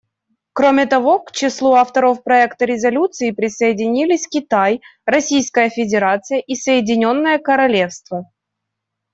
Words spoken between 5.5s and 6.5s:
Федерация